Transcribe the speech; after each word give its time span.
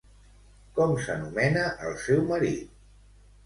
Com 0.79 0.93
s'anomena 1.03 1.67
el 1.91 1.95
seu 2.09 2.27
marit? 2.35 2.77